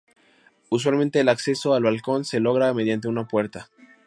[0.69, 3.69] Usualmente el acceso al balcón se logra mediante una puerta.